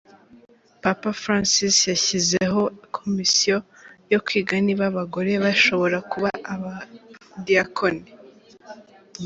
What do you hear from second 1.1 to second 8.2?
Francis yashyizeho komisiyo yo kwiga niba abagore bashobora kuba abadiyakoni.